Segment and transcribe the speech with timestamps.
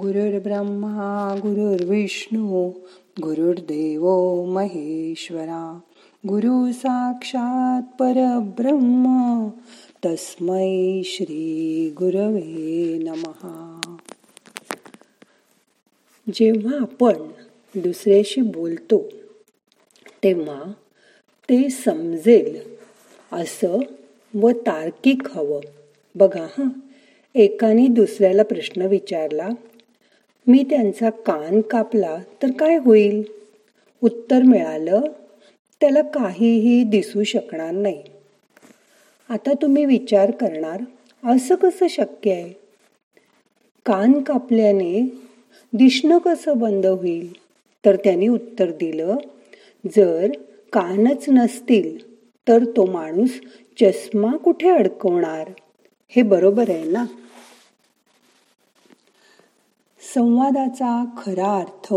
[0.00, 2.70] गुरुर्ब्रह्मा गुरुर्विष्णू
[3.22, 4.04] गुरुर्देव
[4.44, 5.80] महेश्वरा।
[6.28, 9.48] गुरु साक्षात परब्रह्म
[10.04, 13.96] तस्मै श्री गुरवे नमहा।
[16.34, 17.12] जेव्हा आपण
[17.74, 19.04] दुसऱ्याशी बोलतो
[20.24, 20.72] तेव्हा
[21.48, 22.74] ते समजेल
[23.32, 23.78] असं
[24.34, 25.60] व तार्किक हवं.
[26.14, 26.68] बघा हां.
[27.34, 29.48] एकाने दुसऱ्याला प्रश्न विचारला
[30.48, 33.22] मी त्यांचा कान कापला तर काय होईल?
[34.02, 35.00] उत्तर मिळालं
[35.80, 38.02] त्याला काहीही दिसू शकणार नाही.
[39.30, 40.80] आता तुम्ही विचार करणार
[41.34, 42.52] असं कसं शक्य आहे?
[43.86, 45.02] कान कापल्याने
[45.72, 47.32] दिसणं कसं बंद होईल?
[47.84, 49.16] तर त्यांनी उत्तर दिलं
[49.96, 50.30] जर
[50.72, 52.16] कानच नसतील
[52.48, 53.30] तर तो माणूस
[53.80, 55.50] चष्मा कुठे अडकवणार?
[56.08, 57.04] हे बरोबर आहे ना?
[60.14, 61.94] संवादाचा खरा अर्थ.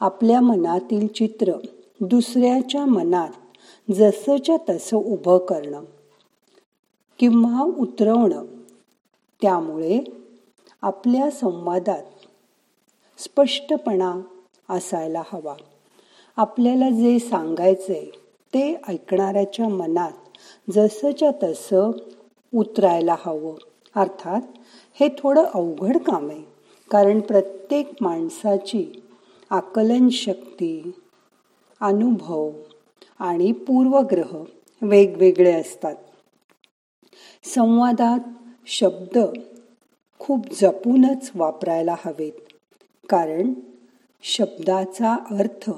[0.00, 1.52] आपल्या मनातील चित्र
[2.00, 3.28] दुसऱ्याच्या मनात
[3.92, 5.84] जसंच्या तसं उभं करणं
[7.18, 8.44] किंवा उतरवणं.
[9.42, 10.00] त्यामुळे
[10.82, 12.02] आपल्या संवादात
[13.18, 14.20] स्पष्टपणा
[14.70, 15.54] असायला हवा.
[16.36, 18.04] आपल्याला जे सांगायचंय
[18.54, 20.12] ते ऐकणाऱ्याच्या मनात
[20.70, 21.90] जसंच्या तसं
[22.54, 23.54] उतरायला हवं.
[23.96, 24.40] अर्थात
[25.00, 26.51] हे थोडं अवघड काम आहे.
[26.92, 29.02] कारण प्रत्येक माणसाची
[29.50, 30.90] आकलन शक्ती
[31.80, 32.50] अनुभव
[33.18, 34.44] आणि पूर्वग्रह
[34.82, 35.94] वेगवेगळे असतात.
[37.44, 38.18] संवादात
[38.66, 39.18] शब्द
[40.18, 42.32] खूप जपूनच वापरायला हवेत
[43.08, 43.52] कारण
[44.22, 45.70] शब्दाचा अर्थ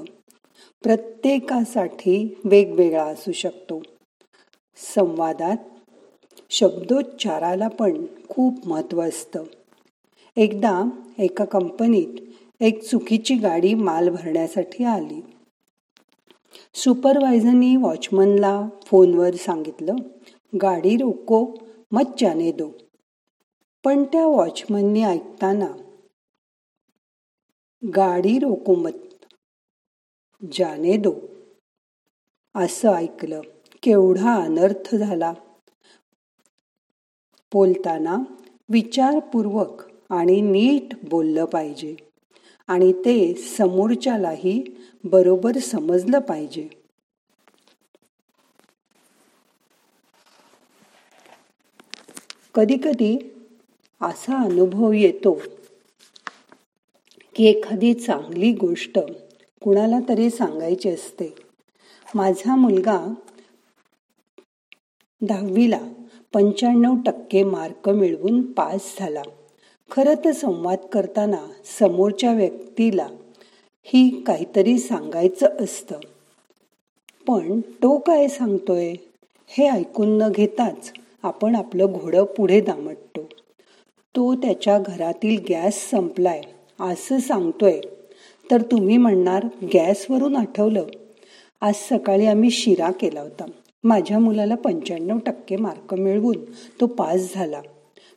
[0.82, 3.82] प्रत्येकासाठी वेगवेगळा असू शकतो.
[4.94, 5.56] संवादात
[6.50, 9.44] शब्दोच्चाराला पण खूप महत्त्व असतं.
[10.36, 10.84] एकदा
[11.18, 12.20] एका कंपनीत
[12.60, 15.20] एक चुकीची गाडी माल भरण्यासाठी आली.
[16.74, 19.96] सुपरवायझरनी वॉचमनला फोनवर सांगितलं
[20.62, 21.54] गाडी रोको
[21.92, 22.70] मत जाने दो.
[23.84, 25.68] पण त्या वॉचमननी ऐकताना
[27.96, 29.24] गाडी रोको मत
[30.52, 31.12] जाने दो.
[32.54, 33.40] असं ऐकलं.
[33.82, 35.32] केवढा अनर्थ झाला.
[37.52, 38.16] बोलताना
[38.68, 41.96] विचारपूर्वक आणि नीट बोललं पाहिजे.
[42.68, 44.64] आणि ते समोरच्यालाही
[45.04, 46.68] बरोबर समजलं पाहिजे.
[52.54, 53.16] कधी कधी
[54.00, 55.38] असा अनुभव येतो
[57.34, 58.98] की एखादी चांगली गोष्ट
[59.62, 61.34] कुणाला तरी सांगायची असते.
[62.14, 63.14] माझा मुलगा
[65.20, 65.80] दहावीला
[66.32, 69.22] पंच्याण्णव टक्के मार्क मिळवून पास झाला.
[69.90, 71.46] खरं तर संवाद करताना
[71.78, 73.06] समोरच्या व्यक्तीला
[73.82, 75.98] ही काहीतरी सांगायचं असतं.
[77.26, 78.94] पण तो काय सांगतोय
[79.48, 80.92] हे ऐकून न घेताच
[81.22, 83.22] आपण आपलं घोडं पुढे दामटतो.
[84.16, 86.40] तो त्याच्या घरातील गॅस संपलाय
[86.80, 87.80] असं सांगतोय.
[88.50, 90.84] तर तुम्ही म्हणणार गॅसवरून आठवलं.
[91.60, 93.44] आज सकाळी आम्ही शिरा केला होता.
[93.84, 96.36] माझ्या मुलाला पंच्याण्णव टक्के मार्क मिळवून
[96.80, 97.60] तो पास झाला.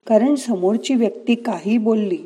[0.07, 2.25] कारण समोरची व्यक्ती काही बोलली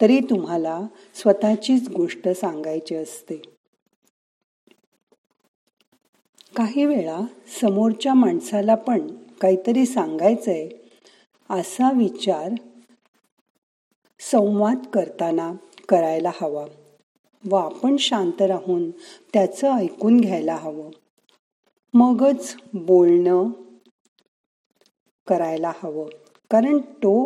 [0.00, 0.80] तरी तुम्हाला
[1.14, 3.42] स्वतःचीच गोष्ट सांगायची असते.
[6.56, 7.20] काही वेळा
[7.60, 9.06] समोरच्या माणसाला पण
[9.40, 10.68] काहीतरी सांगायचंय
[11.50, 12.52] असा विचार
[14.20, 15.52] संवाद करताना
[15.88, 16.66] करायला हवा
[17.50, 18.90] व आपण शांत राहून
[19.32, 20.90] त्याचं ऐकून घ्यायला हवं.
[21.94, 23.50] मगच बोलणं
[25.26, 26.21] करायला हवं.
[26.52, 27.24] कारण तो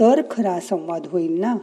[0.00, 1.56] तर खरा संवाद होईल ना?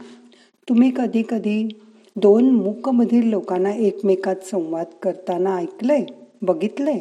[0.68, 1.68] तुम्ही कधी कधी
[2.16, 6.04] दोन मूकमधील लोकांना एकमेकात संवाद करताना ऐकलंय
[6.42, 6.98] बघितलंय?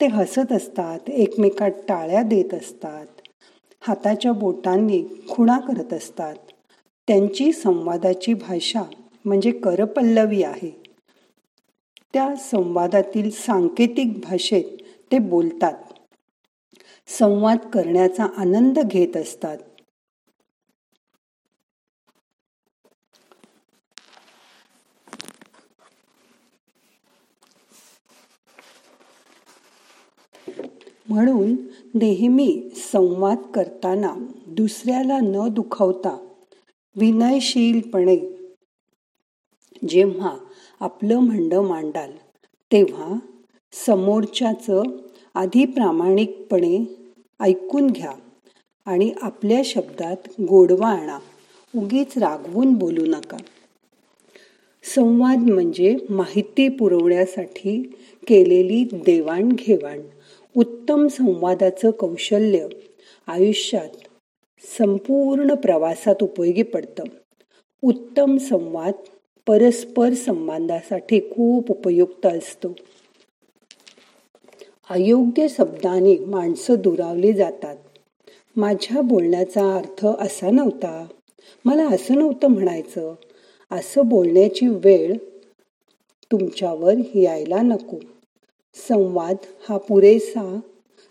[0.00, 3.06] ते हसत असतात एकमेकात टाळ्या देत असतात
[3.80, 6.34] हाताच्या बोटांनी खुणा करत असतात.
[7.08, 8.82] त्यांची संवादाची भाषा
[9.24, 10.82] म्हणजे करपल्लवी आहे.
[12.14, 14.82] त्या संवादातील सांकेतिक भाषेत
[15.12, 15.74] ते बोलतात.
[17.08, 19.58] संवाद करण्याचा आनंद घेत असतात.
[31.08, 31.54] म्हणून
[31.94, 34.14] नेहमी संवाद करताना
[34.46, 36.16] दुसऱ्याला न दुखवता
[36.96, 38.16] विनयशीलपणे
[39.88, 40.36] जेव्हा
[40.80, 42.12] आपलं म्हणणं मांडाल
[42.72, 43.18] तेव्हा
[43.72, 44.82] समोरच्याचं
[45.34, 46.97] आधी प्रामाणिकपणे
[47.40, 48.12] ऐकून घ्या
[48.86, 51.18] आणि आपल्या शब्दात गोडवा आणा.
[51.76, 53.36] उगीच रागवून बोलू नका.
[54.94, 57.82] संवाद म्हणजे माहिती पुरवण्यासाठी
[58.28, 60.00] केलेली देवाणघेवाण.
[60.56, 62.66] उत्तम संवादाचं कौशल्य
[63.26, 63.96] आयुष्यात
[64.78, 67.04] संपूर्ण प्रवासात उपयोगी पडतं.
[67.82, 68.92] उत्तम संवाद
[69.46, 72.74] परस्पर संबंधासाठी खूप उपयुक्त असतो.
[74.90, 77.76] अयोग्य शब्दाने माणसं दुरावली जातात.
[78.56, 81.06] माझ्या बोलण्याचा अर्थ असा नव्हता.
[81.64, 83.14] मला असं नव्हतं म्हणायचं.
[83.70, 85.16] असं बोलण्याची वेळ
[86.32, 87.96] तुमच्यावर यायला नको.
[88.88, 89.36] संवाद
[89.68, 90.60] हा पुरेसा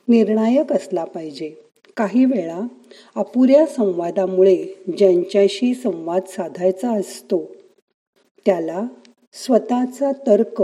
[0.08, 1.54] निर्णायक असला पाहिजे.
[1.98, 2.60] काही वेळा
[3.16, 4.66] अपुऱ्या संवादामुळे
[4.98, 7.46] ज्यांच्याशी संवाद साधायचा असतो
[8.46, 8.84] त्याला
[9.34, 10.64] स्वतःचा तर्क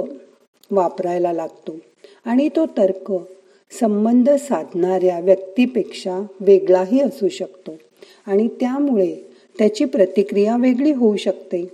[0.71, 1.75] वापरायला लागतो.
[2.25, 3.13] आणि तो तर्क
[3.79, 7.71] संबंध साधणाऱ्या व्यक्तीपेक्षा वेगळाही असू शकतो.
[8.27, 9.15] आणि त्यामुळे
[9.57, 11.65] त्याची प्रतिक्रिया वेगळी होऊ शकते.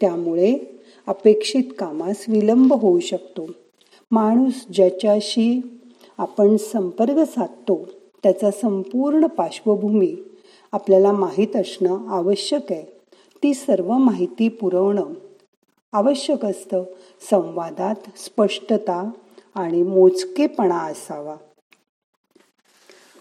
[0.00, 0.58] त्यामुळे
[1.06, 3.48] अपेक्षित कामास विलंब होऊ शकतो.
[4.10, 5.60] माणूस ज्याच्याशी
[6.18, 7.88] आपण संपर्क साधतो
[8.22, 10.16] त्याचा संपूर्ण पार्श्वभूमी
[10.72, 12.82] आपल्याला माहीत असणं आवश्यक आहे.
[13.42, 15.04] ती सर्व माहिती पुरवणं
[15.92, 16.82] आवश्यक असतं.
[17.30, 19.10] संवादात स्पष्टता
[19.54, 21.36] आणि मोजकेपणा असावा.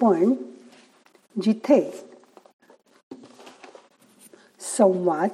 [0.01, 0.33] पण
[1.41, 2.05] जिथे
[4.77, 5.29] संवाद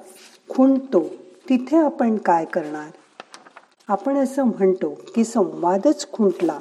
[0.49, 1.07] खुंटतो
[1.49, 2.91] तिथे आपण काय करणार?
[3.87, 6.59] आपण असं म्हणतो की संवादच खुंटला.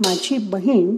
[0.00, 0.96] माझी बहीण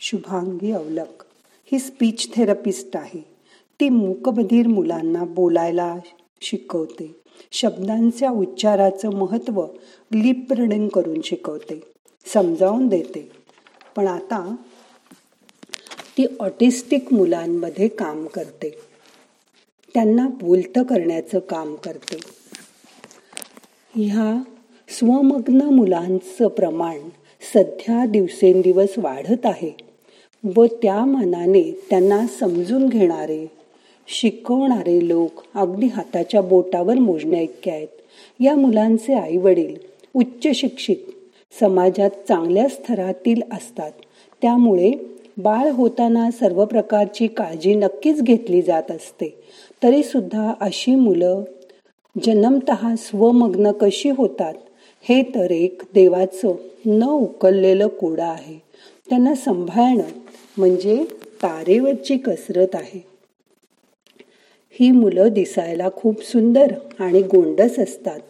[0.00, 1.24] शुभांगी अवलक
[1.64, 3.36] ही स्पीच थेरपिस्ट आहे.
[3.80, 5.96] ती मूकबधीर मुलांना बोलायला
[6.40, 7.20] शिकवते.
[7.52, 9.66] शब्दांच्या उच्चाराचं महत्त्व
[10.14, 11.80] लिप रिडिंग करून शिकवते.
[12.34, 13.30] समजावून देते.
[13.96, 14.56] पण आता
[16.18, 18.78] ती ऑटिस्टिक मुलांमध्ये काम करते.
[19.94, 22.16] त्यांना बोलतं करण्याचं काम करते.
[23.94, 24.42] ह्या
[24.88, 26.98] स्वमग्न मुलांचं प्रमाण
[27.54, 29.76] सध्या दिवसेंदिवस वाढत आहे
[30.56, 33.46] व त्या मनाने त्यांना समजून घेणारे
[34.08, 37.88] शिकवणारे लोक अगदी हाताच्या बोटावर मोजण्या इतके आहेत.
[38.40, 39.76] या मुलांचे आई वडील
[40.14, 40.96] उच्च शिक्षित
[41.60, 43.90] समाजात चांगल्या स्तरातील असतात.
[44.42, 44.92] त्यामुळे
[45.38, 49.42] बाळ होताना सर्व प्रकारची काळजी नक्कीच घेतली जात असते.
[49.82, 51.42] तरी सुद्धा अशी मुलं
[52.24, 54.54] जन्मत स्वमग्न कशी होतात
[55.08, 56.54] हे तर एक देवाचं
[56.86, 58.62] न उकललेलं कोडं आहे.
[59.08, 60.02] त्यांना सांभाळणं
[60.58, 61.04] म्हणजे
[61.42, 63.15] तारेवरची कसरत आहे.
[64.80, 68.20] ही मुलं दिसायला खूप सुंदर आणि गोंडस असतात.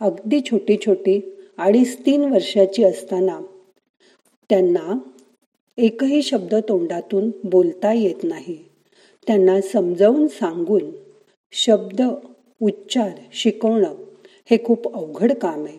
[0.00, 3.40] अगदी छोटी छोटी अडीच तीन वर्षाची असताना
[4.50, 4.98] त्यांना
[5.78, 8.58] एकही शब्द तोंडातून बोलता येत नाही.
[9.26, 10.82] त्यांना समजावून सांगून
[11.52, 12.02] शब्द
[12.62, 13.94] उच्चार शिकवणं
[14.50, 15.78] हे खूप अवघड काम आहे.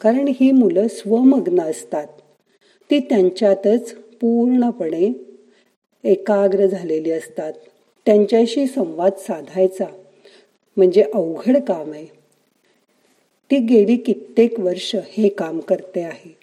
[0.00, 2.06] कारण ही मुलं स्वमग्न असतात.
[2.90, 5.12] ती त्यांच्यातच पूर्णपणे
[6.04, 7.52] एकाग्र झालेली असतात.
[8.06, 9.84] त्यांच्याशी संवाद साधायचा.
[10.76, 12.06] म्हणजे अवघड काम आहे.
[13.50, 16.36] ती गेली कित्येक वर्ष हे काम करते आहे.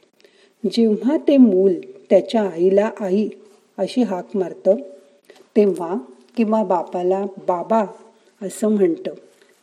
[0.72, 1.74] जेव्हा ते मूल
[2.10, 3.30] त्याच्या आईला आई
[3.78, 4.76] अशी हाक मारतं
[5.56, 5.96] तेव्हा
[6.38, 7.86] किंवा बापाला बाबा
[8.42, 9.14] असं म्हणतं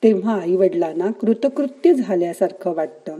[0.02, 3.18] तेव्हा आई वडिलांना कृतकृत्य झाल्यासारखं वाटतं.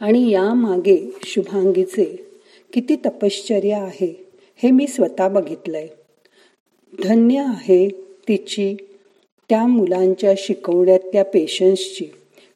[0.00, 2.26] आणि यामागे शुभांगीचे
[2.72, 5.88] किती तपश्चर्या आहे हे मी स्वतः बघितलंय.
[6.92, 7.88] धन्य आहे
[8.28, 8.74] तिची
[9.50, 12.04] त्या मुलांच्या शिकवण्यातल्या पेशन्सची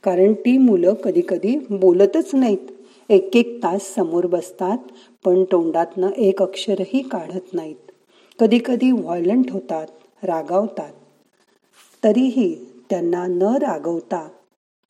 [0.05, 2.71] कारण ती मुलं कधी कधी बोलतच नाहीत.
[3.09, 4.79] एक एक तास समोर बसतात
[5.25, 7.91] पण तोंडातनं एक अक्षरही काढत नाहीत.
[8.39, 9.87] कधी कधी व्हायलंट होतात
[10.23, 10.93] रागावतात.
[12.05, 12.55] तरीही
[12.91, 14.29] त्यांना न रागवता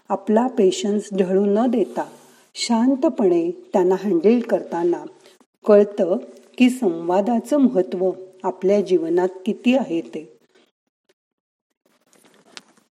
[0.08, 2.04] आपला पेशन्स ढळू न देता
[2.54, 5.04] शांतपणे त्यांना हँडल करताना
[5.64, 6.16] कळतं
[6.58, 8.10] की संवादाचं महत्त्व
[8.44, 10.38] आपल्या जीवनात किती आहे ते.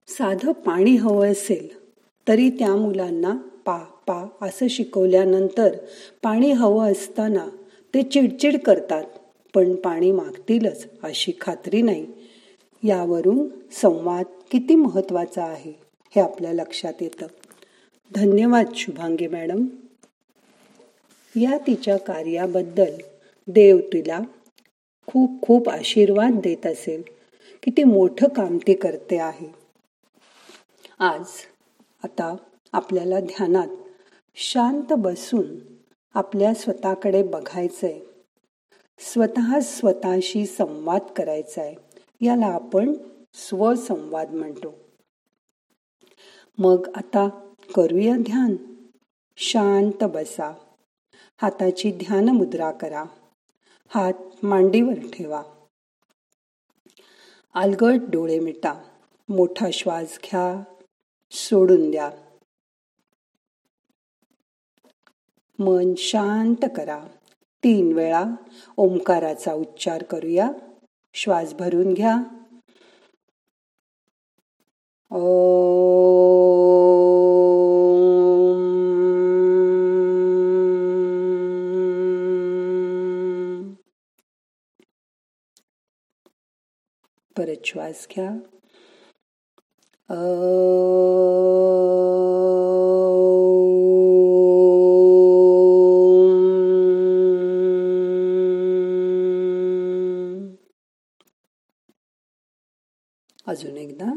[0.07, 1.67] साधं पाणी हवं असेल
[2.27, 3.31] तरी त्या मुलांना
[3.65, 5.77] पा पा असं शिकवल्यानंतर
[6.24, 7.48] पाणी हवं असताना
[7.93, 9.03] ते चिडचिड करतात
[9.53, 12.07] पण पाणी मागतीलच अशी खात्री नाही.
[12.83, 15.74] यावरून संवाद किती महत्त्वाचा आहे
[16.15, 17.27] हे आपल्या लक्षात येतं.
[18.15, 19.65] धन्यवाद शुभांगी मॅडम.
[21.36, 22.95] या तिच्या कार्याबद्दल
[23.48, 24.19] देव तिला
[25.07, 27.03] खूप खूप आशीर्वाद देत असेल
[27.63, 29.48] किती मोठं काम ते करते आहे.
[31.00, 31.25] आज
[32.03, 32.36] आता
[32.72, 33.67] आपल्याला ध्यानात
[34.36, 35.45] शांत बसून
[36.13, 38.00] आपल्या स्वतःकडे बघायचंय.
[39.00, 41.75] स्वतः स्वतःशी संवाद करायचा आहे
[42.22, 42.93] याला आपण
[43.33, 44.74] स्वसंवाद म्हणतो.
[46.57, 47.29] मग आता
[47.75, 48.55] करूया ध्यान.
[49.38, 50.53] शांत बसा.
[51.41, 53.03] हाताची ध्यान मुद्रा करा.
[53.93, 55.43] हात मांडीवर ठेवा.
[57.53, 58.73] आलगट डोळे मिटा.
[59.29, 60.63] मोठा श्वास घ्या.
[61.31, 62.12] सोडून द्या.
[65.59, 67.07] मन शांत करा.
[67.63, 68.23] तीन वेळा
[68.77, 70.51] ओंकाराचा उच्चार करूया.
[71.13, 72.15] श्वास भरून घ्या.
[87.37, 88.31] परत श्वास घ्या
[103.47, 104.11] अजून एकदा.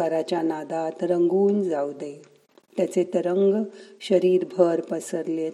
[0.00, 2.22] मन ओंकाराच्या नादात रंगून जाऊ दे.
[2.76, 3.64] त्याचे तरंग
[4.00, 5.52] शरीरभर पसरलेत.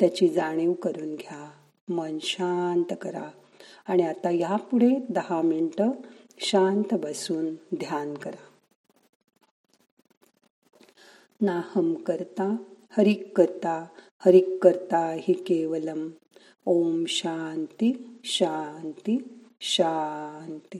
[0.00, 1.50] त्याची जाणीव करून घ्या.
[1.88, 3.30] मन शांत करा.
[3.88, 5.90] आणि आता यापुढे दहा मिनटं
[6.38, 8.44] शांत बसून ध्यान करा.
[11.40, 12.56] नाहम करता
[12.98, 13.86] हरिक करता
[14.18, 16.08] हरिक करता हि केवलम.
[16.66, 20.78] ओम शांती शांती शांती.